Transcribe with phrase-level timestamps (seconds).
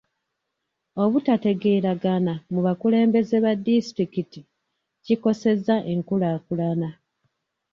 [1.03, 4.39] Obutategeeragana mu bakulembeze ba disitulikiti
[5.05, 6.89] kikosezza enkulaakulana.